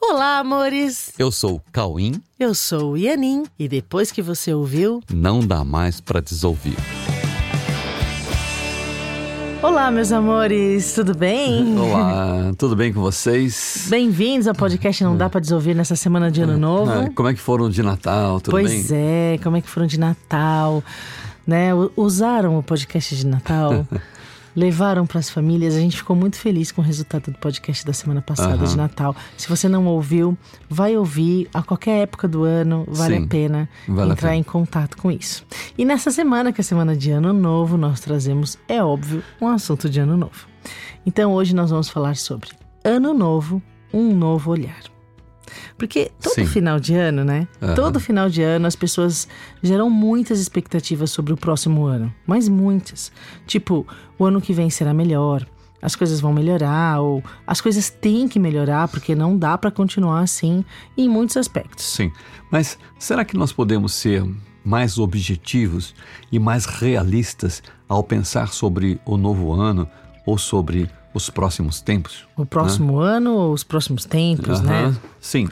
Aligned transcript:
Olá, 0.00 0.38
amores! 0.38 1.12
Eu 1.18 1.30
sou 1.32 1.56
o 1.56 1.62
Cauim. 1.72 2.22
Eu 2.38 2.54
sou 2.54 2.92
o 2.92 2.96
Ianin 2.96 3.44
e 3.58 3.68
depois 3.68 4.12
que 4.12 4.22
você 4.22 4.54
ouviu, 4.54 5.02
não 5.12 5.40
dá 5.40 5.64
mais 5.64 6.00
para 6.00 6.20
desouvir. 6.20 6.76
Olá, 9.60 9.90
meus 9.90 10.12
amores, 10.12 10.94
tudo 10.94 11.16
bem? 11.16 11.76
Olá, 11.76 12.52
tudo 12.56 12.76
bem 12.76 12.92
com 12.92 13.00
vocês? 13.00 13.86
Bem-vindos 13.90 14.46
ao 14.46 14.54
podcast 14.54 15.02
Não 15.02 15.16
Dá 15.16 15.28
Pra 15.28 15.40
Desouvir 15.40 15.74
nessa 15.74 15.96
semana 15.96 16.30
de 16.30 16.40
Ano 16.42 16.56
Novo. 16.56 16.90
Ah, 16.92 17.10
como 17.14 17.28
é 17.28 17.34
que 17.34 17.40
foram 17.40 17.68
de 17.68 17.82
Natal, 17.82 18.40
tudo 18.40 18.52
pois 18.52 18.70
bem? 18.70 18.78
Pois 18.78 18.92
é, 18.92 19.38
como 19.42 19.56
é 19.56 19.60
que 19.60 19.68
foram 19.68 19.86
de 19.88 19.98
Natal, 19.98 20.82
né? 21.44 21.70
Usaram 21.96 22.56
o 22.56 22.62
podcast 22.62 23.16
de 23.16 23.26
Natal 23.26 23.84
levaram 24.58 25.06
para 25.06 25.20
as 25.20 25.30
famílias. 25.30 25.76
A 25.76 25.78
gente 25.78 25.96
ficou 25.96 26.16
muito 26.16 26.36
feliz 26.36 26.72
com 26.72 26.82
o 26.82 26.84
resultado 26.84 27.30
do 27.30 27.38
podcast 27.38 27.86
da 27.86 27.92
semana 27.92 28.20
passada 28.20 28.56
uhum. 28.56 28.64
de 28.64 28.76
Natal. 28.76 29.14
Se 29.36 29.48
você 29.48 29.68
não 29.68 29.86
ouviu, 29.86 30.36
vai 30.68 30.96
ouvir 30.96 31.48
a 31.54 31.62
qualquer 31.62 32.02
época 32.02 32.26
do 32.26 32.42
ano, 32.42 32.84
vale 32.88 33.16
Sim, 33.16 33.24
a 33.24 33.26
pena 33.28 33.68
vale 33.86 34.12
entrar 34.12 34.30
a 34.30 34.36
em 34.36 34.42
contato 34.42 34.96
com 34.96 35.10
isso. 35.10 35.46
E 35.76 35.84
nessa 35.84 36.10
semana, 36.10 36.52
que 36.52 36.60
é 36.60 36.62
a 36.62 36.64
semana 36.64 36.96
de 36.96 37.10
Ano 37.12 37.32
Novo, 37.32 37.76
nós 37.76 38.00
trazemos, 38.00 38.58
é 38.68 38.82
óbvio, 38.82 39.22
um 39.40 39.46
assunto 39.46 39.88
de 39.88 40.00
Ano 40.00 40.16
Novo. 40.16 40.48
Então 41.06 41.32
hoje 41.32 41.54
nós 41.54 41.70
vamos 41.70 41.88
falar 41.88 42.16
sobre 42.16 42.50
Ano 42.84 43.14
Novo, 43.14 43.62
um 43.92 44.12
novo 44.12 44.50
olhar. 44.50 44.97
Porque 45.78 46.10
todo 46.20 46.34
Sim. 46.34 46.46
final 46.46 46.80
de 46.80 46.94
ano, 46.94 47.24
né? 47.24 47.46
Uhum. 47.62 47.74
Todo 47.74 48.00
final 48.00 48.28
de 48.28 48.42
ano 48.42 48.66
as 48.66 48.74
pessoas 48.74 49.28
geram 49.62 49.88
muitas 49.88 50.40
expectativas 50.40 51.10
sobre 51.10 51.32
o 51.32 51.36
próximo 51.36 51.86
ano. 51.86 52.12
Mas 52.26 52.48
muitas. 52.48 53.12
Tipo, 53.46 53.86
o 54.18 54.24
ano 54.24 54.40
que 54.40 54.52
vem 54.52 54.68
será 54.68 54.92
melhor, 54.92 55.46
as 55.80 55.94
coisas 55.94 56.20
vão 56.20 56.32
melhorar, 56.32 57.00
ou 57.00 57.22
as 57.46 57.60
coisas 57.60 57.88
têm 57.88 58.26
que 58.26 58.40
melhorar, 58.40 58.88
porque 58.88 59.14
não 59.14 59.38
dá 59.38 59.56
para 59.56 59.70
continuar 59.70 60.20
assim 60.20 60.64
em 60.96 61.08
muitos 61.08 61.36
aspectos. 61.36 61.84
Sim. 61.84 62.10
Mas 62.50 62.76
será 62.98 63.24
que 63.24 63.36
nós 63.36 63.52
podemos 63.52 63.94
ser 63.94 64.24
mais 64.64 64.98
objetivos 64.98 65.94
e 66.32 66.38
mais 66.38 66.66
realistas 66.66 67.62
ao 67.88 68.02
pensar 68.02 68.48
sobre 68.48 69.00
o 69.06 69.16
novo 69.16 69.52
ano 69.52 69.88
ou 70.28 70.36
sobre 70.36 70.90
os 71.14 71.30
próximos 71.30 71.80
tempos. 71.80 72.26
O 72.36 72.44
próximo 72.44 73.00
né? 73.00 73.16
ano 73.16 73.32
ou 73.32 73.52
os 73.54 73.64
próximos 73.64 74.04
tempos, 74.04 74.60
uhum, 74.60 74.66
né? 74.66 74.96
Sim. 75.18 75.48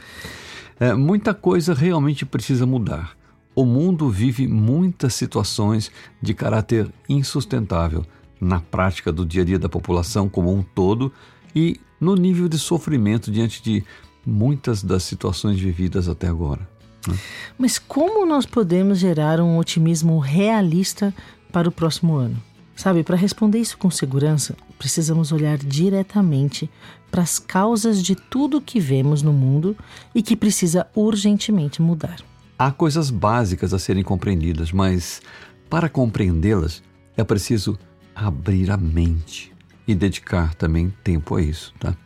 É, 0.79 0.93
muita 0.93 1.33
coisa 1.33 1.73
realmente 1.73 2.27
precisa 2.27 2.67
mudar. 2.67 3.17
O 3.55 3.65
mundo 3.65 4.11
vive 4.11 4.47
muitas 4.47 5.15
situações 5.15 5.91
de 6.21 6.35
caráter 6.35 6.93
insustentável 7.09 8.05
na 8.39 8.61
prática 8.61 9.11
do 9.11 9.25
dia 9.25 9.41
a 9.41 9.45
dia 9.47 9.59
da 9.59 9.67
população 9.67 10.29
como 10.29 10.53
um 10.53 10.63
todo 10.63 11.11
e 11.55 11.81
no 11.99 12.15
nível 12.15 12.47
de 12.47 12.59
sofrimento 12.59 13.31
diante 13.31 13.63
de 13.63 13.83
muitas 14.27 14.83
das 14.83 15.05
situações 15.05 15.59
vividas 15.59 16.07
até 16.07 16.29
agora. 16.29 16.69
Né? 17.09 17.17
Mas 17.57 17.79
como 17.79 18.27
nós 18.27 18.45
podemos 18.45 18.99
gerar 18.99 19.41
um 19.41 19.57
otimismo 19.57 20.19
realista 20.19 21.15
para 21.51 21.67
o 21.67 21.73
próximo 21.73 22.15
ano? 22.17 22.37
Sabe, 22.77 23.03
para 23.03 23.17
responder 23.17 23.59
isso 23.59 23.79
com 23.79 23.91
segurança, 23.91 24.55
precisamos 24.79 25.33
olhar 25.33 25.57
diretamente 25.57 26.71
para 27.11 27.23
as 27.23 27.39
causas 27.39 28.03
de 28.03 28.15
tudo 28.15 28.61
que 28.61 28.79
vemos 28.79 29.23
no 29.23 29.33
mundo 29.33 29.75
e 30.15 30.23
que 30.23 30.37
precisa 30.37 30.87
urgentemente 30.95 31.81
mudar. 31.81 32.19
Há 32.59 32.71
coisas 32.71 33.11
básicas 33.11 33.73
a 33.73 33.79
serem 33.79 34.05
compreendidas, 34.05 34.73
mas 34.73 35.23
para 35.71 35.89
compreendê-las 35.89 36.83
é 37.17 37.25
preciso 37.25 37.79
abrir 38.15 38.71
a 38.71 38.77
mente 38.77 39.53
e 39.89 39.95
dedicar 39.95 40.55
também 40.55 40.93
tempo 41.03 41.37
a 41.37 41.43
isso, 41.43 41.73
tá? 41.81 41.97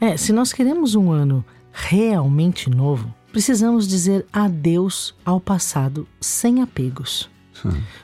É, 0.00 0.16
se 0.16 0.32
nós 0.32 0.52
queremos 0.52 0.94
um 0.94 1.10
ano 1.10 1.44
realmente 1.72 2.70
novo, 2.70 3.12
precisamos 3.32 3.86
dizer 3.88 4.26
adeus 4.32 5.14
ao 5.24 5.40
passado 5.40 6.06
sem 6.20 6.62
apegos. 6.62 7.30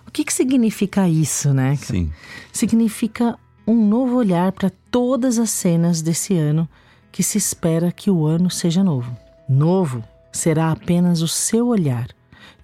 O 0.06 0.10
que, 0.10 0.24
que 0.24 0.32
significa 0.32 1.08
isso, 1.08 1.52
né? 1.52 1.76
Sim. 1.76 2.10
Significa 2.52 3.38
um 3.66 3.86
novo 3.88 4.16
olhar 4.16 4.52
para 4.52 4.70
todas 4.90 5.38
as 5.38 5.50
cenas 5.50 6.00
desse 6.00 6.34
ano 6.36 6.68
que 7.10 7.22
se 7.22 7.38
espera 7.38 7.90
que 7.90 8.10
o 8.10 8.26
ano 8.26 8.50
seja 8.50 8.84
novo. 8.84 9.16
Novo 9.48 10.04
será 10.32 10.70
apenas 10.70 11.22
o 11.22 11.28
seu 11.28 11.68
olhar, 11.68 12.08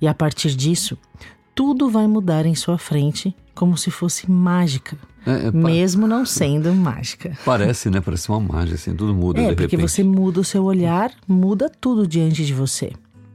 e 0.00 0.06
a 0.06 0.14
partir 0.14 0.54
disso, 0.54 0.98
tudo 1.54 1.88
vai 1.88 2.06
mudar 2.06 2.44
em 2.44 2.54
sua 2.54 2.76
frente 2.76 3.34
como 3.54 3.76
se 3.76 3.90
fosse 3.90 4.30
mágica. 4.30 4.96
É, 5.24 5.46
é, 5.46 5.50
mesmo 5.52 6.06
não 6.06 6.26
sendo 6.26 6.74
mágica. 6.74 7.38
Parece, 7.44 7.88
né? 7.88 8.00
Parece 8.00 8.28
uma 8.28 8.40
mágica, 8.40 8.74
assim, 8.74 8.94
tudo 8.94 9.14
muda. 9.14 9.40
É, 9.40 9.54
porque 9.54 9.76
repente. 9.76 9.88
você 9.88 10.02
muda 10.02 10.40
o 10.40 10.44
seu 10.44 10.64
olhar, 10.64 11.12
muda 11.28 11.70
tudo 11.70 12.06
diante 12.06 12.44
de 12.44 12.52
você. 12.52 12.92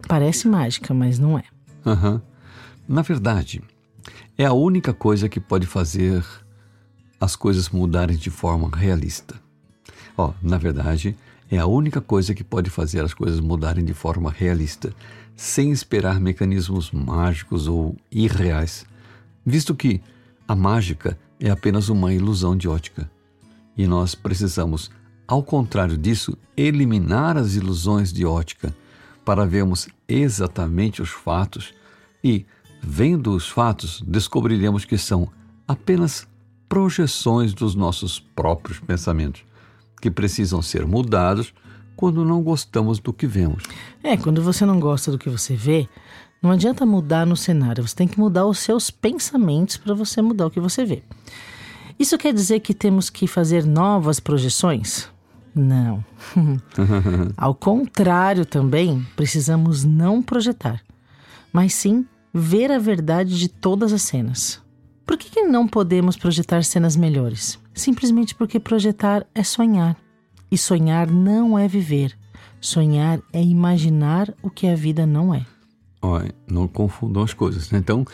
Parece 0.07 0.47
mágica, 0.47 0.93
mas 0.93 1.17
não 1.17 1.37
é. 1.37 1.43
Aham. 1.85 2.13
Uhum. 2.13 2.21
Na 2.87 3.01
verdade, 3.01 3.61
é 4.37 4.45
a 4.45 4.53
única 4.53 4.93
coisa 4.93 5.27
que 5.27 5.41
pode 5.41 5.67
fazer 5.67 6.23
as 7.19 7.35
coisas 7.35 7.69
mudarem 7.69 8.15
de 8.15 8.29
forma 8.29 8.69
realista. 8.73 9.35
Ó, 10.17 10.29
oh, 10.29 10.33
na 10.41 10.57
verdade, 10.57 11.17
é 11.51 11.57
a 11.57 11.65
única 11.65 11.99
coisa 11.99 12.33
que 12.33 12.45
pode 12.45 12.69
fazer 12.69 13.03
as 13.03 13.13
coisas 13.13 13.41
mudarem 13.41 13.83
de 13.83 13.93
forma 13.93 14.31
realista, 14.31 14.93
sem 15.35 15.69
esperar 15.69 16.19
mecanismos 16.21 16.89
mágicos 16.91 17.67
ou 17.67 17.95
irreais, 18.09 18.85
visto 19.45 19.75
que 19.75 20.01
a 20.47 20.55
mágica 20.55 21.19
é 21.41 21.49
apenas 21.49 21.89
uma 21.89 22.13
ilusão 22.13 22.55
de 22.55 22.69
ótica. 22.69 23.11
E 23.77 23.85
nós 23.85 24.15
precisamos, 24.15 24.89
ao 25.27 25.43
contrário 25.43 25.97
disso, 25.97 26.37
eliminar 26.55 27.35
as 27.35 27.55
ilusões 27.55 28.13
de 28.13 28.25
ótica 28.25 28.73
para 29.25 29.45
vermos 29.45 29.89
exatamente 30.07 31.01
os 31.01 31.09
fatos 31.09 31.73
e 32.23 32.45
Vendo 32.81 33.35
os 33.35 33.49
fatos, 33.49 34.03
descobriremos 34.05 34.85
que 34.85 34.97
são 34.97 35.29
apenas 35.67 36.27
projeções 36.69 37.53
dos 37.53 37.75
nossos 37.75 38.19
próprios 38.19 38.79
pensamentos, 38.79 39.43
que 40.01 40.11
precisam 40.11 40.61
ser 40.61 40.85
mudados 40.85 41.53
quando 41.95 42.23
não 42.23 42.41
gostamos 42.43 42.99
do 42.99 43.11
que 43.11 43.25
vemos. 43.25 43.63
É, 44.03 44.15
quando 44.15 44.41
você 44.41 44.65
não 44.65 44.79
gosta 44.79 45.11
do 45.11 45.17
que 45.17 45.29
você 45.29 45.55
vê, 45.55 45.89
não 46.41 46.51
adianta 46.51 46.85
mudar 46.85 47.25
no 47.25 47.35
cenário, 47.35 47.85
você 47.85 47.95
tem 47.95 48.07
que 48.07 48.19
mudar 48.19 48.45
os 48.45 48.59
seus 48.59 48.91
pensamentos 48.91 49.77
para 49.77 49.95
você 49.95 50.21
mudar 50.21 50.45
o 50.45 50.51
que 50.51 50.59
você 50.59 50.85
vê. 50.85 51.03
Isso 51.97 52.17
quer 52.17 52.31
dizer 52.31 52.59
que 52.59 52.75
temos 52.75 53.09
que 53.09 53.25
fazer 53.25 53.65
novas 53.65 54.19
projeções? 54.19 55.09
Não. 55.55 56.05
Ao 57.35 57.55
contrário, 57.55 58.45
também 58.45 59.05
precisamos 59.15 59.83
não 59.83 60.21
projetar, 60.21 60.81
mas 61.51 61.73
sim 61.73 62.05
ver 62.37 62.71
a 62.71 62.77
verdade 62.77 63.37
de 63.37 63.49
todas 63.49 63.91
as 63.91 64.03
cenas. 64.03 64.61
Por 65.05 65.17
que, 65.17 65.29
que 65.29 65.43
não 65.43 65.67
podemos 65.67 66.17
projetar 66.17 66.63
cenas 66.63 66.95
melhores? 66.95 67.59
Simplesmente 67.73 68.35
porque 68.35 68.59
projetar 68.59 69.25
é 69.33 69.43
sonhar. 69.43 69.97
E 70.51 70.57
sonhar 70.57 71.09
não 71.09 71.57
é 71.57 71.67
viver. 71.67 72.17
Sonhar 72.61 73.19
é 73.33 73.41
imaginar 73.41 74.33
o 74.41 74.49
que 74.49 74.67
a 74.67 74.75
vida 74.75 75.05
não 75.05 75.33
é. 75.33 75.45
Olha, 76.01 76.33
não 76.47 76.67
confundam 76.67 77.23
as 77.23 77.33
coisas. 77.33 77.71
Né? 77.71 77.79
Então, 77.79 78.05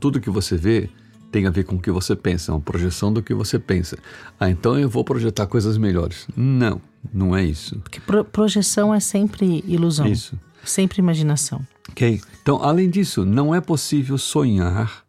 tudo 0.00 0.20
que 0.20 0.30
você 0.30 0.56
vê 0.56 0.90
tem 1.30 1.46
a 1.46 1.50
ver 1.50 1.64
com 1.64 1.76
o 1.76 1.80
que 1.80 1.90
você 1.90 2.16
pensa, 2.16 2.52
é 2.52 2.54
uma 2.54 2.60
projeção 2.60 3.12
do 3.12 3.22
que 3.22 3.34
você 3.34 3.58
pensa. 3.58 3.98
Ah, 4.38 4.50
então 4.50 4.78
eu 4.78 4.88
vou 4.88 5.04
projetar 5.04 5.46
coisas 5.46 5.76
melhores. 5.76 6.26
Não, 6.36 6.80
não 7.12 7.36
é 7.36 7.44
isso. 7.44 7.78
Porque 7.80 8.00
pro 8.00 8.24
projeção 8.24 8.94
é 8.94 9.00
sempre 9.00 9.62
ilusão. 9.66 10.06
Isso. 10.06 10.38
Sempre 10.64 11.00
imaginação. 11.00 11.64
Ok? 11.90 12.20
Então, 12.42 12.62
além 12.62 12.90
disso, 12.90 13.24
não 13.24 13.54
é 13.54 13.60
possível 13.60 14.18
sonhar 14.18 15.04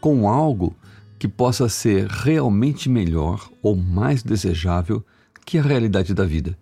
com 0.00 0.28
algo 0.28 0.76
que 1.18 1.28
possa 1.28 1.68
ser 1.68 2.06
realmente 2.06 2.88
melhor 2.88 3.48
ou 3.62 3.76
mais 3.76 4.22
desejável 4.22 5.04
que 5.44 5.58
a 5.58 5.62
realidade 5.62 6.14
da 6.14 6.24
vida. 6.24 6.56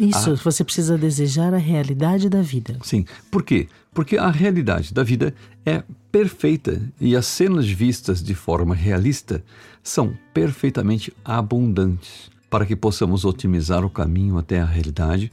Isso, 0.00 0.30
ah, 0.30 0.36
você 0.36 0.64
precisa 0.64 0.96
desejar 0.96 1.52
a 1.52 1.58
realidade 1.58 2.28
da 2.28 2.40
vida. 2.40 2.78
Sim. 2.82 3.04
Por 3.30 3.42
quê? 3.42 3.68
Porque 3.92 4.16
a 4.16 4.30
realidade 4.30 4.94
da 4.94 5.02
vida 5.02 5.34
é 5.64 5.82
perfeita 6.10 6.80
e 7.00 7.14
as 7.14 7.26
cenas 7.26 7.68
vistas 7.68 8.22
de 8.22 8.34
forma 8.34 8.74
realista 8.74 9.44
são 9.82 10.16
perfeitamente 10.32 11.12
abundantes 11.24 12.30
para 12.48 12.64
que 12.66 12.74
possamos 12.74 13.24
otimizar 13.24 13.84
o 13.84 13.90
caminho 13.90 14.38
até 14.38 14.60
a 14.60 14.64
realidade, 14.64 15.30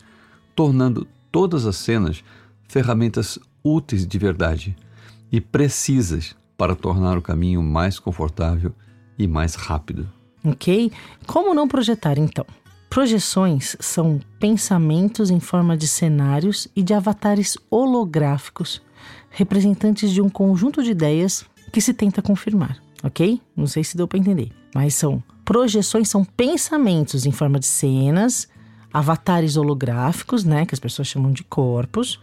tornando 0.55 1.07
todas 1.31 1.65
as 1.65 1.77
cenas 1.77 2.23
ferramentas 2.67 3.39
úteis 3.63 4.05
de 4.05 4.17
verdade 4.19 4.75
e 5.31 5.41
precisas 5.41 6.35
para 6.57 6.75
tornar 6.75 7.17
o 7.17 7.21
caminho 7.21 7.61
mais 7.63 7.99
confortável 7.99 8.73
e 9.17 9.27
mais 9.27 9.55
rápido. 9.55 10.07
Ok? 10.43 10.91
Como 11.25 11.53
não 11.53 11.67
projetar 11.67 12.17
então? 12.17 12.45
Projeções 12.89 13.75
são 13.79 14.19
pensamentos 14.39 15.29
em 15.29 15.39
forma 15.39 15.77
de 15.77 15.87
cenários 15.87 16.67
e 16.75 16.81
de 16.81 16.93
avatares 16.93 17.57
holográficos, 17.69 18.81
representantes 19.29 20.11
de 20.11 20.21
um 20.21 20.29
conjunto 20.29 20.81
de 20.81 20.91
ideias 20.91 21.45
que 21.71 21.81
se 21.81 21.93
tenta 21.93 22.21
confirmar, 22.21 22.81
ok? 23.03 23.41
Não 23.55 23.67
sei 23.67 23.83
se 23.83 23.97
deu 23.97 24.07
para 24.07 24.19
entender, 24.19 24.51
mas 24.73 24.95
são 24.95 25.21
projeções, 25.43 26.09
são 26.09 26.23
pensamentos 26.23 27.25
em 27.25 27.31
forma 27.31 27.59
de 27.59 27.65
cenas 27.65 28.47
avatares 28.91 29.57
holográficos, 29.57 30.43
né, 30.43 30.65
que 30.65 30.73
as 30.73 30.79
pessoas 30.79 31.07
chamam 31.07 31.31
de 31.31 31.43
corpos, 31.43 32.19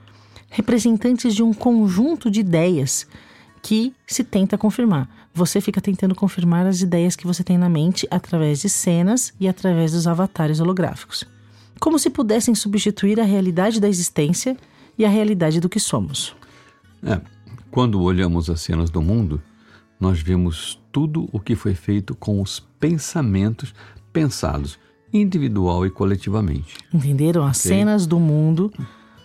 representantes 0.48 1.34
de 1.34 1.42
um 1.42 1.52
conjunto 1.52 2.30
de 2.30 2.40
ideias 2.40 3.06
que 3.64 3.94
se 4.06 4.22
tenta 4.22 4.58
confirmar. 4.58 5.08
Você 5.32 5.58
fica 5.58 5.80
tentando 5.80 6.14
confirmar 6.14 6.66
as 6.66 6.82
ideias 6.82 7.16
que 7.16 7.26
você 7.26 7.42
tem 7.42 7.56
na 7.56 7.70
mente 7.70 8.06
através 8.10 8.60
de 8.60 8.68
cenas 8.68 9.32
e 9.40 9.48
através 9.48 9.92
dos 9.92 10.06
avatares 10.06 10.60
holográficos. 10.60 11.24
Como 11.80 11.98
se 11.98 12.10
pudessem 12.10 12.54
substituir 12.54 13.18
a 13.18 13.24
realidade 13.24 13.80
da 13.80 13.88
existência 13.88 14.54
e 14.98 15.04
a 15.04 15.08
realidade 15.08 15.60
do 15.60 15.68
que 15.70 15.80
somos. 15.80 16.36
É, 17.02 17.18
quando 17.70 18.02
olhamos 18.02 18.50
as 18.50 18.60
cenas 18.60 18.90
do 18.90 19.00
mundo, 19.00 19.42
nós 19.98 20.20
vemos 20.20 20.78
tudo 20.92 21.26
o 21.32 21.40
que 21.40 21.56
foi 21.56 21.74
feito 21.74 22.14
com 22.14 22.42
os 22.42 22.60
pensamentos 22.78 23.74
pensados 24.12 24.78
individual 25.10 25.86
e 25.86 25.90
coletivamente. 25.90 26.76
Entenderam? 26.92 27.42
As 27.46 27.60
okay? 27.60 27.78
cenas 27.78 28.06
do 28.06 28.20
mundo 28.20 28.70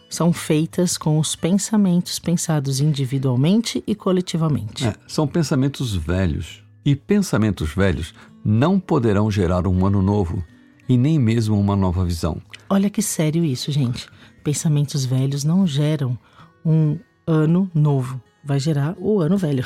são 0.10 0.34
feitas 0.34 0.98
com 0.98 1.20
os 1.20 1.36
pensamentos 1.36 2.18
pensados 2.18 2.80
individualmente 2.80 3.84
e 3.86 3.94
coletivamente. 3.94 4.86
É, 4.86 4.96
são 5.08 5.28
pensamentos 5.28 5.96
velhos. 5.96 6.64
E 6.84 6.96
pensamentos 6.96 7.74
velhos 7.74 8.14
não 8.44 8.80
poderão 8.80 9.30
gerar 9.30 9.68
um 9.68 9.86
ano 9.86 10.02
novo 10.02 10.44
e 10.88 10.98
nem 10.98 11.20
mesmo 11.20 11.60
uma 11.60 11.76
nova 11.76 12.04
visão. 12.04 12.42
Olha 12.68 12.90
que 12.90 13.02
sério 13.02 13.46
isso, 13.46 13.72
gente. 13.72 14.10
Pensamentos 14.44 15.06
velhos 15.06 15.44
não 15.44 15.68
geram 15.68 16.18
um 16.66 16.98
ano 17.28 17.70
novo. 17.76 18.20
Vai 18.44 18.60
gerar 18.60 18.96
o 18.98 19.20
ano 19.20 19.38
velho. 19.38 19.64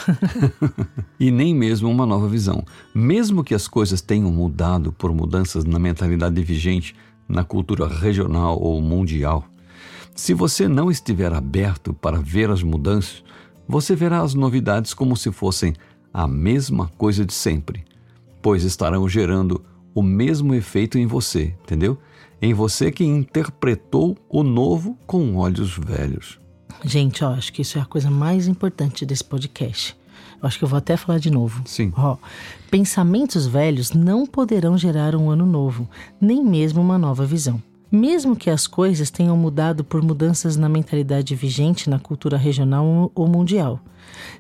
e 1.19 1.31
nem 1.31 1.53
mesmo 1.53 1.89
uma 1.89 2.05
nova 2.05 2.27
visão. 2.27 2.65
Mesmo 2.93 3.43
que 3.43 3.53
as 3.53 3.67
coisas 3.67 4.01
tenham 4.01 4.31
mudado 4.31 4.91
por 4.91 5.13
mudanças 5.13 5.63
na 5.63 5.79
mentalidade 5.79 6.43
vigente, 6.43 6.95
na 7.29 7.43
cultura 7.43 7.87
regional 7.87 8.59
ou 8.59 8.81
mundial, 8.81 9.45
se 10.15 10.33
você 10.33 10.67
não 10.67 10.91
estiver 10.91 11.33
aberto 11.33 11.93
para 11.93 12.19
ver 12.19 12.49
as 12.49 12.61
mudanças, 12.61 13.23
você 13.67 13.95
verá 13.95 14.21
as 14.21 14.33
novidades 14.33 14.93
como 14.93 15.17
se 15.17 15.31
fossem 15.31 15.73
a 16.13 16.27
mesma 16.27 16.87
coisa 16.97 17.25
de 17.25 17.33
sempre, 17.33 17.83
pois 18.41 18.63
estarão 18.63 19.09
gerando 19.09 19.63
o 19.95 20.03
mesmo 20.03 20.53
efeito 20.53 20.97
em 20.97 21.07
você, 21.07 21.55
entendeu? 21.63 21.97
Em 22.41 22.53
você 22.53 22.91
que 22.91 23.03
interpretou 23.03 24.17
o 24.29 24.43
novo 24.43 24.97
com 25.07 25.37
olhos 25.37 25.77
velhos. 25.77 26.39
Gente, 26.83 27.23
ó, 27.23 27.33
acho 27.33 27.53
que 27.53 27.61
isso 27.61 27.77
é 27.77 27.81
a 27.81 27.85
coisa 27.85 28.11
mais 28.11 28.47
importante 28.47 29.05
desse 29.05 29.23
podcast. 29.23 29.95
Eu 30.41 30.47
acho 30.47 30.57
que 30.57 30.63
eu 30.65 30.67
vou 30.67 30.77
até 30.77 30.97
falar 30.97 31.19
de 31.19 31.31
novo. 31.31 31.63
Sim. 31.65 31.93
Ó, 31.95 32.17
pensamentos 32.69 33.47
velhos 33.47 33.91
não 33.93 34.25
poderão 34.25 34.77
gerar 34.77 35.15
um 35.15 35.29
ano 35.29 35.45
novo, 35.45 35.89
nem 36.19 36.43
mesmo 36.43 36.81
uma 36.81 36.97
nova 36.97 37.25
visão. 37.25 37.61
Mesmo 37.95 38.35
que 38.35 38.49
as 38.49 38.65
coisas 38.65 39.11
tenham 39.11 39.37
mudado 39.37 39.83
por 39.83 40.01
mudanças 40.01 40.57
na 40.57 40.67
mentalidade 40.67 41.35
vigente 41.35 41.91
na 41.91 41.99
cultura 41.99 42.35
regional 42.35 43.11
ou 43.13 43.27
mundial. 43.27 43.79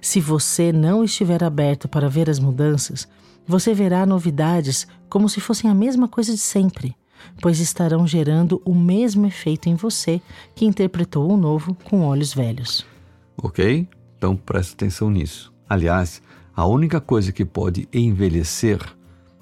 Se 0.01 0.19
você 0.19 0.71
não 0.71 1.03
estiver 1.03 1.43
aberto 1.43 1.87
para 1.87 2.09
ver 2.09 2.31
as 2.31 2.39
mudanças, 2.39 3.07
você 3.45 3.71
verá 3.71 4.07
novidades 4.07 4.87
como 5.07 5.29
se 5.29 5.39
fossem 5.39 5.69
a 5.69 5.75
mesma 5.75 6.07
coisa 6.07 6.31
de 6.31 6.39
sempre, 6.39 6.95
pois 7.39 7.59
estarão 7.59 8.07
gerando 8.07 8.59
o 8.65 8.73
mesmo 8.73 9.27
efeito 9.27 9.69
em 9.69 9.75
você 9.75 10.19
que 10.55 10.65
interpretou 10.65 11.31
o 11.31 11.37
novo 11.37 11.77
com 11.83 12.01
olhos 12.07 12.33
velhos. 12.33 12.83
Ok? 13.37 13.87
Então 14.17 14.35
preste 14.35 14.73
atenção 14.73 15.11
nisso. 15.11 15.53
Aliás, 15.69 16.23
a 16.55 16.65
única 16.65 16.99
coisa 16.99 17.31
que 17.31 17.45
pode 17.45 17.87
envelhecer 17.93 18.79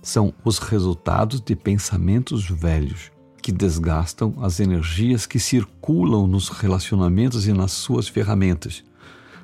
são 0.02 0.34
os 0.44 0.60
resultados 0.60 1.40
de 1.40 1.56
pensamentos 1.56 2.46
velhos 2.50 3.10
que 3.42 3.52
desgastam 3.52 4.36
as 4.42 4.60
energias 4.60 5.26
que 5.26 5.40
circulam 5.40 6.28
nos 6.28 6.50
relacionamentos 6.50 7.48
e 7.48 7.54
nas 7.54 7.72
suas 7.72 8.08
ferramentas, 8.08 8.84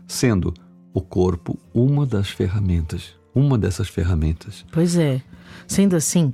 sendo 0.08 0.54
o 0.94 1.02
corpo 1.02 1.58
uma 1.74 2.06
das 2.06 2.30
ferramentas, 2.30 3.16
uma 3.34 3.58
dessas 3.58 3.88
ferramentas. 3.90 4.66
Pois 4.72 4.98
é. 4.98 5.22
Sendo 5.68 5.96
assim, 5.96 6.34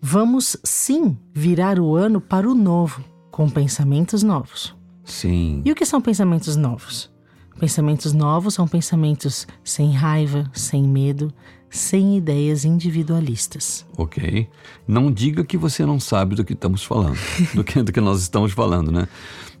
vamos 0.00 0.56
sim 0.64 1.16
virar 1.34 1.78
o 1.78 1.94
ano 1.94 2.20
para 2.20 2.48
o 2.48 2.54
novo, 2.54 3.04
com 3.30 3.48
pensamentos 3.48 4.22
novos. 4.22 4.74
Sim. 5.04 5.62
E 5.64 5.70
o 5.70 5.74
que 5.74 5.86
são 5.86 6.00
pensamentos 6.00 6.56
novos? 6.56 7.10
Pensamentos 7.58 8.12
novos 8.12 8.54
são 8.54 8.66
pensamentos 8.68 9.46
sem 9.64 9.92
raiva, 9.92 10.50
sem 10.52 10.82
medo, 10.82 11.32
sem 11.76 12.16
ideias 12.16 12.64
individualistas. 12.64 13.86
Ok. 13.96 14.48
Não 14.86 15.12
diga 15.12 15.44
que 15.44 15.56
você 15.56 15.84
não 15.86 16.00
sabe 16.00 16.34
do 16.34 16.44
que 16.44 16.54
estamos 16.54 16.82
falando, 16.82 17.18
do 17.54 17.62
que, 17.62 17.82
do 17.82 17.92
que 17.92 18.00
nós 18.00 18.20
estamos 18.22 18.52
falando, 18.52 18.90
né? 18.90 19.06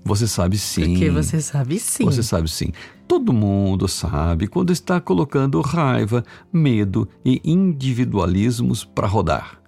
Você 0.04 0.28
sabe 0.28 0.56
sim. 0.56 0.90
Porque 0.90 1.10
você 1.10 1.40
sabe 1.40 1.78
sim. 1.80 2.04
Você 2.04 2.22
sabe 2.22 2.48
sim. 2.48 2.72
Todo 3.08 3.32
mundo 3.32 3.88
sabe 3.88 4.46
quando 4.46 4.72
está 4.72 5.00
colocando 5.00 5.60
raiva, 5.60 6.24
medo 6.52 7.08
e 7.24 7.40
individualismos 7.44 8.84
para 8.84 9.08
rodar. 9.08 9.60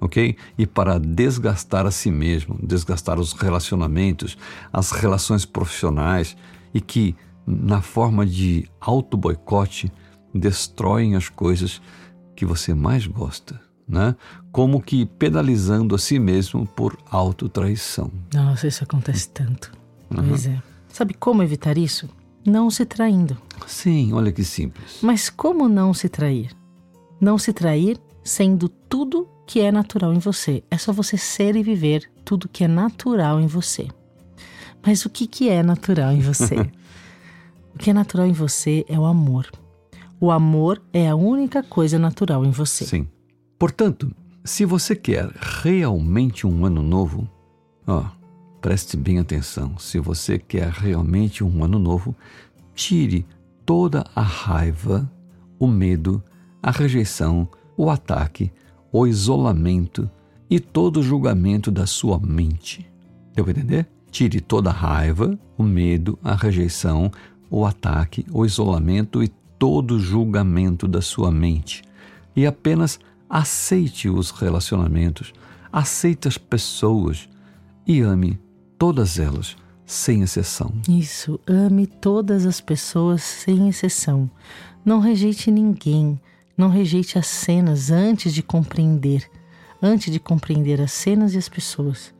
Ok? 0.00 0.36
E 0.58 0.66
para 0.66 0.98
desgastar 0.98 1.86
a 1.86 1.90
si 1.90 2.10
mesmo, 2.10 2.58
desgastar 2.62 3.20
os 3.20 3.32
relacionamentos, 3.32 4.36
as 4.72 4.90
relações 4.90 5.44
profissionais 5.44 6.36
e 6.72 6.80
que, 6.80 7.14
na 7.46 7.80
forma 7.80 8.26
de 8.26 8.68
auto-boicote, 8.80 9.92
destroem 10.34 11.14
as 11.14 11.28
coisas 11.28 11.80
que 12.34 12.44
você 12.44 12.74
mais 12.74 13.06
gosta, 13.06 13.60
né? 13.88 14.16
Como 14.50 14.82
que 14.82 15.06
pedalizando 15.06 15.94
a 15.94 15.98
si 15.98 16.18
mesmo 16.18 16.66
por 16.66 16.98
autotraição. 17.10 18.10
Nossa, 18.32 18.66
isso 18.66 18.82
acontece 18.82 19.28
tanto. 19.28 19.72
Uhum. 20.10 20.28
Pois 20.28 20.46
é. 20.46 20.60
Sabe 20.88 21.14
como 21.14 21.42
evitar 21.42 21.78
isso? 21.78 22.08
Não 22.44 22.70
se 22.70 22.84
traindo. 22.84 23.36
Sim, 23.66 24.12
olha 24.12 24.30
que 24.30 24.44
simples. 24.44 24.98
Mas 25.02 25.30
como 25.30 25.68
não 25.68 25.94
se 25.94 26.08
trair? 26.08 26.50
Não 27.20 27.38
se 27.38 27.52
trair 27.52 27.98
sendo 28.22 28.68
tudo 28.68 29.28
que 29.46 29.60
é 29.60 29.70
natural 29.72 30.12
em 30.12 30.18
você. 30.18 30.62
É 30.70 30.76
só 30.76 30.92
você 30.92 31.16
ser 31.16 31.56
e 31.56 31.62
viver 31.62 32.10
tudo 32.24 32.48
que 32.48 32.64
é 32.64 32.68
natural 32.68 33.40
em 33.40 33.46
você. 33.46 33.88
Mas 34.84 35.04
o 35.04 35.10
que, 35.10 35.26
que 35.26 35.48
é 35.48 35.62
natural 35.62 36.12
em 36.12 36.20
você? 36.20 36.56
o 37.74 37.78
que 37.78 37.90
é 37.90 37.92
natural 37.92 38.26
em 38.26 38.32
você 38.32 38.84
é 38.88 38.98
o 38.98 39.04
amor. 39.04 39.50
O 40.24 40.30
amor 40.30 40.80
é 40.90 41.06
a 41.06 41.14
única 41.14 41.62
coisa 41.62 41.98
natural 41.98 42.46
em 42.46 42.50
você. 42.50 42.86
Sim. 42.86 43.06
Portanto, 43.58 44.10
se 44.42 44.64
você 44.64 44.96
quer 44.96 45.28
realmente 45.62 46.46
um 46.46 46.64
ano 46.64 46.80
novo, 46.80 47.28
ó, 47.86 48.06
preste 48.58 48.96
bem 48.96 49.18
atenção. 49.18 49.76
Se 49.76 49.98
você 49.98 50.38
quer 50.38 50.70
realmente 50.70 51.44
um 51.44 51.62
ano 51.62 51.78
novo, 51.78 52.16
tire 52.74 53.26
toda 53.66 54.02
a 54.16 54.22
raiva, 54.22 55.12
o 55.58 55.66
medo, 55.66 56.24
a 56.62 56.70
rejeição, 56.70 57.46
o 57.76 57.90
ataque, 57.90 58.50
o 58.90 59.06
isolamento 59.06 60.10
e 60.48 60.58
todo 60.58 61.00
o 61.00 61.02
julgamento 61.02 61.70
da 61.70 61.84
sua 61.84 62.18
mente. 62.18 62.90
Deu 63.34 63.44
para 63.44 63.52
entender? 63.52 63.86
Tire 64.10 64.40
toda 64.40 64.70
a 64.70 64.72
raiva, 64.72 65.38
o 65.58 65.62
medo, 65.62 66.18
a 66.24 66.34
rejeição, 66.34 67.12
o 67.50 67.66
ataque, 67.66 68.24
o 68.32 68.46
isolamento 68.46 69.22
e 69.22 69.30
todo 69.64 69.98
julgamento 69.98 70.86
da 70.86 71.00
sua 71.00 71.30
mente 71.30 71.82
e 72.36 72.44
apenas 72.44 73.00
aceite 73.30 74.10
os 74.10 74.30
relacionamentos, 74.30 75.32
aceite 75.72 76.28
as 76.28 76.36
pessoas 76.36 77.26
e 77.86 78.02
ame 78.02 78.38
todas 78.78 79.18
elas, 79.18 79.56
sem 79.86 80.20
exceção. 80.20 80.70
Isso, 80.86 81.40
ame 81.46 81.86
todas 81.86 82.44
as 82.44 82.60
pessoas 82.60 83.22
sem 83.22 83.66
exceção. 83.66 84.30
Não 84.84 85.00
rejeite 85.00 85.50
ninguém, 85.50 86.20
não 86.58 86.68
rejeite 86.68 87.18
as 87.18 87.26
cenas 87.26 87.90
antes 87.90 88.34
de 88.34 88.42
compreender, 88.42 89.26
antes 89.80 90.12
de 90.12 90.20
compreender 90.20 90.78
as 90.78 90.92
cenas 90.92 91.32
e 91.32 91.38
as 91.38 91.48
pessoas. 91.48 92.12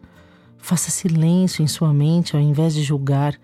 Faça 0.57 0.91
silêncio 0.91 1.63
em 1.63 1.67
sua 1.67 1.93
mente 1.93 2.35
ao 2.35 2.41
invés 2.41 2.73
de 2.73 2.83
julgar 2.83 3.39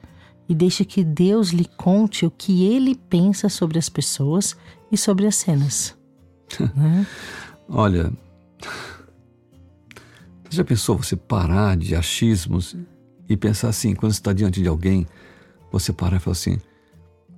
e 0.50 0.54
deixe 0.54 0.85
que 0.85 1.04
Deus 1.04 1.50
lhe 1.50 1.64
conte 1.64 2.26
o 2.26 2.30
que 2.30 2.66
ele 2.66 2.97
pensa 2.97 3.49
sobre 3.49 3.78
as 3.78 3.88
pessoas 3.88 4.57
e 4.90 4.97
sobre 4.97 5.25
as 5.28 5.37
cenas. 5.37 5.97
né? 6.75 7.07
Olha, 7.69 8.12
já 10.50 10.64
pensou 10.64 10.99
você 10.99 11.14
parar 11.14 11.76
de 11.76 11.95
achismos 11.95 12.76
e 13.28 13.37
pensar 13.37 13.69
assim, 13.69 13.95
quando 13.95 14.11
está 14.11 14.33
diante 14.33 14.61
de 14.61 14.66
alguém, 14.66 15.07
você 15.71 15.92
parar 15.92 16.16
e 16.16 16.19
falar 16.19 16.33
assim: 16.33 16.59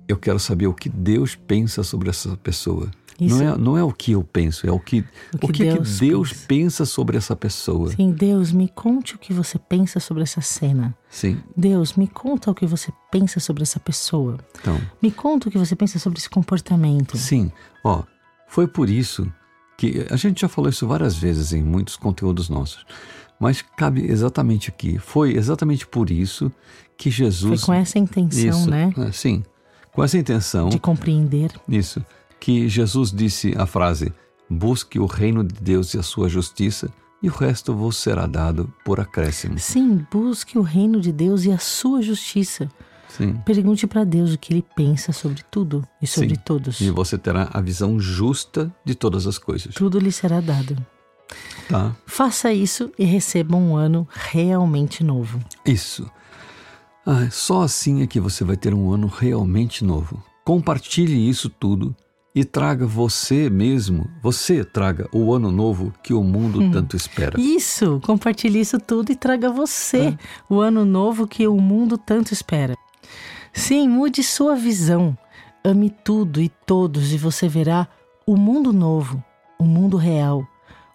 eu 0.07 0.17
quero 0.17 0.39
saber 0.39 0.67
o 0.67 0.73
que 0.73 0.89
Deus 0.89 1.35
pensa 1.35 1.83
sobre 1.83 2.09
essa 2.09 2.35
pessoa. 2.37 2.89
Não 3.19 3.41
é, 3.41 3.57
não 3.57 3.77
é 3.77 3.83
o 3.83 3.91
que 3.91 4.11
eu 4.11 4.23
penso, 4.23 4.67
é 4.67 4.71
o 4.71 4.79
que, 4.79 5.05
o 5.33 5.37
que, 5.37 5.45
o 5.45 5.53
que 5.53 5.63
Deus, 5.63 5.99
que 5.99 6.05
Deus 6.07 6.29
pensa. 6.29 6.45
pensa. 6.47 6.85
sobre 6.85 7.17
essa 7.17 7.35
pessoa. 7.35 7.91
Sim, 7.91 8.11
Deus, 8.11 8.51
me 8.51 8.67
conte 8.67 9.15
o 9.15 9.19
que 9.19 9.31
você 9.31 9.59
pensa 9.59 9.99
sobre 9.99 10.23
essa 10.23 10.41
cena. 10.41 10.95
Sim. 11.09 11.39
Deus, 11.55 11.93
me 11.93 12.07
conta 12.07 12.51
o 12.51 12.55
que 12.55 12.65
você 12.65 12.91
pensa 13.11 13.39
sobre 13.39 13.63
essa 13.63 13.79
pessoa. 13.79 14.37
Então. 14.59 14.79
Me 15.01 15.11
conta 15.11 15.47
o 15.47 15.51
que 15.51 15.57
você 15.57 15.75
pensa 15.75 15.99
sobre 15.99 16.19
esse 16.19 16.29
comportamento. 16.29 17.17
Sim. 17.17 17.51
Ó, 17.83 18.03
foi 18.47 18.67
por 18.67 18.89
isso 18.89 19.31
que 19.77 20.05
a 20.09 20.15
gente 20.15 20.41
já 20.41 20.47
falou 20.47 20.69
isso 20.69 20.87
várias 20.87 21.15
vezes 21.15 21.53
em 21.53 21.61
muitos 21.61 21.95
conteúdos 21.95 22.49
nossos. 22.49 22.85
Mas 23.39 23.61
cabe 23.61 24.05
exatamente 24.05 24.69
aqui. 24.69 24.97
Foi 24.97 25.35
exatamente 25.35 25.85
por 25.85 26.09
isso 26.09 26.51
que 26.97 27.09
Jesus. 27.11 27.61
Foi 27.61 27.65
com 27.65 27.73
essa 27.73 27.99
intenção, 27.99 28.49
isso, 28.49 28.69
né? 28.69 28.93
é, 28.97 29.11
Sim. 29.11 29.43
Com 29.93 30.03
essa 30.03 30.17
intenção. 30.17 30.69
De 30.69 30.79
compreender. 30.79 31.51
Isso. 31.69 32.03
Que 32.39 32.67
Jesus 32.67 33.11
disse 33.11 33.53
a 33.57 33.65
frase: 33.65 34.11
Busque 34.49 34.99
o 34.99 35.05
reino 35.05 35.43
de 35.43 35.53
Deus 35.61 35.93
e 35.93 35.99
a 35.99 36.03
sua 36.03 36.27
justiça, 36.27 36.89
e 37.21 37.29
o 37.29 37.31
resto 37.31 37.73
vos 37.73 37.97
será 37.97 38.25
dado 38.25 38.73
por 38.83 38.99
acréscimo. 38.99 39.57
Sim, 39.59 40.05
busque 40.11 40.57
o 40.57 40.61
reino 40.61 40.99
de 40.99 41.11
Deus 41.11 41.45
e 41.45 41.51
a 41.51 41.57
sua 41.57 42.01
justiça. 42.01 42.69
Sim. 43.07 43.35
Pergunte 43.45 43.85
para 43.85 44.03
Deus 44.03 44.33
o 44.33 44.37
que 44.39 44.51
ele 44.51 44.65
pensa 44.75 45.11
sobre 45.11 45.43
tudo 45.51 45.87
e 46.01 46.07
sobre 46.07 46.35
Sim. 46.35 46.41
todos. 46.43 46.81
E 46.81 46.89
você 46.89 47.15
terá 47.15 47.47
a 47.53 47.61
visão 47.61 47.99
justa 47.99 48.73
de 48.83 48.95
todas 48.95 49.27
as 49.27 49.37
coisas. 49.37 49.75
Tudo 49.75 49.99
lhe 49.99 50.11
será 50.11 50.41
dado. 50.41 50.75
Tá? 51.69 51.95
Faça 52.05 52.51
isso 52.51 52.91
e 52.97 53.05
receba 53.05 53.55
um 53.55 53.75
ano 53.75 54.07
realmente 54.11 55.03
novo. 55.03 55.39
Isso. 55.65 56.09
Ah, 57.05 57.29
só 57.29 57.61
assim 57.63 58.01
é 58.01 58.07
que 58.07 58.19
você 58.19 58.43
vai 58.43 58.55
ter 58.55 58.73
um 58.73 58.91
ano 58.91 59.07
realmente 59.07 59.83
novo. 59.83 60.23
Compartilhe 60.45 61.29
isso 61.29 61.49
tudo 61.49 61.95
e 62.35 62.43
traga 62.43 62.85
você 62.85 63.49
mesmo, 63.49 64.09
você 64.21 64.63
traga 64.63 65.07
o 65.13 65.33
ano 65.33 65.51
novo 65.51 65.93
que 66.01 66.13
o 66.13 66.23
mundo 66.23 66.61
Hum. 66.61 66.71
tanto 66.71 66.95
espera. 66.95 67.39
Isso, 67.39 67.99
compartilhe 68.03 68.59
isso 68.59 68.79
tudo 68.79 69.11
e 69.11 69.15
traga 69.15 69.51
você 69.51 69.97
É. 70.07 70.17
o 70.49 70.59
ano 70.59 70.83
novo 70.85 71.27
que 71.27 71.47
o 71.47 71.57
mundo 71.59 71.97
tanto 71.97 72.33
espera. 72.33 72.75
Sim, 73.53 73.87
mude 73.87 74.23
sua 74.23 74.55
visão. 74.55 75.15
Ame 75.63 75.89
tudo 75.89 76.41
e 76.41 76.49
todos 76.49 77.13
e 77.13 77.17
você 77.17 77.47
verá 77.47 77.87
o 78.25 78.35
mundo 78.35 78.73
novo, 78.73 79.23
o 79.59 79.63
mundo 79.63 79.95
real, 79.97 80.45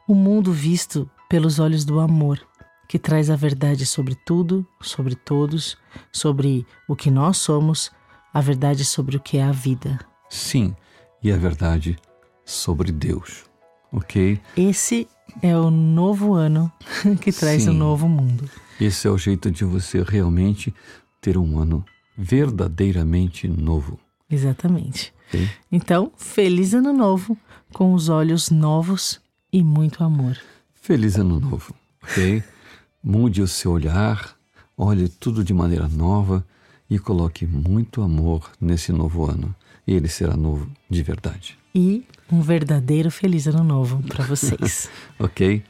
o 0.07 0.15
mundo 0.15 0.53
visto 0.53 1.09
pelos 1.29 1.59
olhos 1.59 1.85
do 1.85 2.01
amor, 2.01 2.41
que 2.89 2.99
traz 2.99 3.29
a 3.29 3.37
verdade 3.37 3.85
sobre 3.85 4.15
tudo, 4.15 4.67
sobre 4.81 5.15
todos, 5.15 5.77
sobre 6.11 6.67
o 6.89 6.97
que 6.97 7.11
nós 7.11 7.37
somos, 7.37 7.93
a 8.33 8.41
verdade 8.41 8.85
sobre 8.85 9.17
o 9.17 9.21
que 9.21 9.37
é 9.37 9.45
a 9.45 9.53
vida. 9.53 10.01
Sim, 10.31 10.75
e 11.23 11.31
a 11.31 11.37
verdade 11.37 11.99
sobre 12.45 12.91
Deus. 12.91 13.45
Ok? 13.93 14.41
Esse 14.57 15.07
é 15.43 15.57
o 15.57 15.71
novo 15.71 16.33
ano 16.33 16.73
que 17.21 17.31
traz 17.31 17.65
Sim. 17.65 17.71
um 17.71 17.75
novo 17.75 18.09
mundo. 18.09 18.49
Esse 18.81 19.07
é 19.07 19.11
o 19.11 19.19
jeito 19.19 19.51
de 19.51 19.65
você 19.65 20.03
realmente 20.03 20.75
ter 21.21 21.37
um 21.37 21.59
ano 21.59 21.85
verdadeiramente 22.17 23.47
novo. 23.49 23.99
Exatamente. 24.31 25.13
ok? 25.29 25.49
Então, 25.71 26.13
feliz 26.17 26.75
ano 26.75 26.93
novo, 26.93 27.37
com 27.73 27.93
os 27.93 28.09
olhos 28.09 28.51
novos 28.51 29.21
e 29.53 29.63
muito 29.63 30.03
amor. 30.03 30.39
Feliz 30.75 31.17
ano 31.17 31.41
novo, 31.41 31.75
ok? 32.03 32.43
Mude 33.03 33.41
o 33.43 33.49
seu 33.49 33.73
olhar, 33.73 34.35
olhe 34.77 35.09
tudo 35.09 35.45
de 35.45 35.55
maneira 35.55 35.89
nova 35.89 36.45
e 36.91 36.99
coloque 36.99 37.47
muito 37.47 38.03
amor 38.03 38.51
nesse 38.61 38.93
novo 38.93 39.25
ano. 39.31 39.55
E 39.87 39.95
ele 39.95 40.09
será 40.09 40.37
novo 40.37 40.69
de 40.91 41.03
verdade, 41.03 41.57
E 41.75 42.05
um 42.31 42.41
verdadeiro 42.43 43.11
feliz 43.11 43.47
ano 43.47 43.65
novo 43.65 44.03
para 44.03 44.25
vocês. 44.25 44.91
ok? 45.19 45.63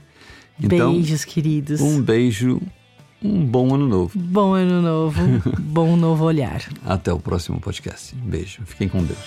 Então, 0.61 0.93
Beijos, 0.93 1.25
queridos. 1.25 1.81
um 1.81 2.03
beijo, 2.03 2.61
um 3.23 3.45
bom 3.45 3.75
ano 3.75 3.87
novo. 3.87 4.19
Bom 4.19 4.55
ano 4.55 4.83
novo, 4.83 5.21
bom 5.61 5.97
novo 5.97 6.25
olhar. 6.25 6.63
Até 6.85 7.13
o 7.13 7.21
próximo 7.21 7.61
podcast. 7.61 8.15
Beijo. 8.17 8.63
Fiquem 8.65 8.89
com 8.89 9.05
Deus. 9.05 9.19